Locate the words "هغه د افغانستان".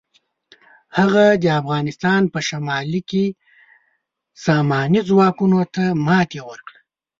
0.97-2.21